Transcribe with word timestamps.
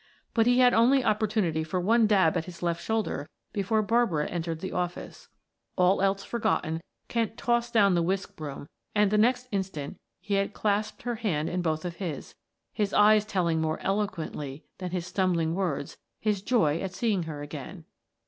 But 0.33 0.47
he 0.47 0.57
had 0.57 0.73
only 0.73 1.03
opportunity 1.05 1.63
for 1.63 1.79
one 1.79 2.07
dab 2.07 2.35
at 2.35 2.45
his 2.45 2.63
left 2.63 2.83
shoulder 2.83 3.29
before 3.53 3.83
Barbara 3.83 4.25
entered 4.29 4.59
the 4.59 4.71
office. 4.71 5.29
All 5.75 6.01
else 6.01 6.23
forgotten, 6.23 6.81
Kent 7.07 7.37
tossed 7.37 7.71
down 7.71 7.93
the 7.93 8.01
whisk 8.01 8.35
broom 8.35 8.65
and 8.95 9.11
the 9.11 9.17
next 9.19 9.47
instant 9.51 9.97
he 10.19 10.33
had 10.33 10.53
clasped 10.53 11.03
her 11.03 11.17
hand 11.17 11.49
in 11.51 11.61
both 11.61 11.85
of 11.85 11.97
his, 11.97 12.33
his 12.73 12.93
eyes 12.95 13.25
telling 13.25 13.61
more 13.61 13.79
eloquently 13.81 14.63
than 14.79 14.89
his 14.89 15.05
stumbling 15.05 15.53
words, 15.53 15.97
his 16.19 16.41
joy 16.41 16.79
at 16.79 16.95
seeing 16.95 17.21
her 17.29 17.43
again. 17.43 17.85